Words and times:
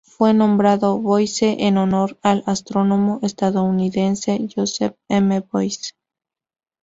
Fue 0.03 0.33
nombrado 0.33 0.97
Boyce 0.97 1.57
en 1.67 1.77
honor 1.77 2.17
al 2.23 2.41
astrónomo 2.47 3.19
estadounidense 3.21 4.47
Joseph 4.51 4.95
M. 5.09 5.41
Boyce. 5.41 5.91